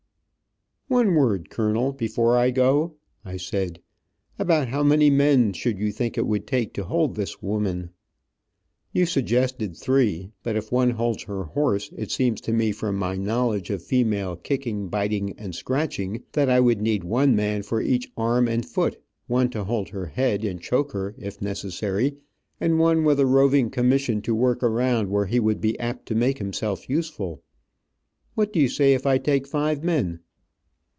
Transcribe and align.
"One 0.87 1.15
word, 1.15 1.49
colonel, 1.49 1.93
before 1.93 2.35
I 2.37 2.51
go," 2.51 2.95
I 3.23 3.37
said. 3.37 3.79
"About 4.37 4.67
how 4.67 4.83
many 4.83 5.09
men 5.09 5.53
should 5.53 5.79
you 5.79 5.89
think 5.89 6.17
it 6.17 6.27
would 6.27 6.45
take 6.45 6.73
to 6.73 6.83
hold 6.83 7.15
this 7.15 7.41
woman? 7.41 7.91
You 8.91 9.05
suggested 9.05 9.77
three, 9.77 10.31
but 10.43 10.57
if 10.57 10.69
one 10.69 10.89
holds 10.89 11.23
her 11.23 11.45
horse, 11.45 11.93
it 11.95 12.11
seems 12.11 12.41
to 12.41 12.51
me, 12.51 12.73
from 12.73 12.97
my 12.97 13.15
knowledge 13.15 13.69
of 13.69 13.81
female 13.81 14.35
kicking, 14.35 14.89
biting 14.89 15.33
and 15.39 15.55
scratching, 15.55 16.23
that 16.33 16.49
I 16.49 16.59
would 16.59 16.81
need 16.81 17.05
one 17.05 17.37
man 17.37 17.63
for 17.63 17.81
each 17.81 18.11
arm 18.17 18.49
and 18.49 18.65
foot, 18.65 19.01
one 19.27 19.49
to 19.51 19.63
hold 19.63 19.87
her 19.89 20.07
head 20.07 20.43
and 20.43 20.59
choke 20.61 20.91
her, 20.91 21.15
if 21.17 21.41
necessary, 21.41 22.17
and 22.59 22.79
one 22.79 23.05
with 23.05 23.21
a 23.21 23.25
roving 23.25 23.69
commission 23.69 24.21
to 24.23 24.35
work 24.35 24.61
around 24.61 25.09
where 25.09 25.27
he 25.27 25.39
would 25.39 25.61
be 25.61 25.79
apt 25.79 26.05
to 26.07 26.15
make 26.15 26.39
himself 26.39 26.89
useful. 26.89 27.41
What 28.35 28.51
do 28.51 28.59
you 28.59 28.67
say 28.67 28.93
if 28.93 29.05
I 29.05 29.19
take 29.19 29.47
five 29.47 29.85
men!" 29.85 30.19